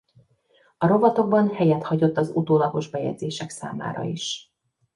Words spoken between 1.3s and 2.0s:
helyet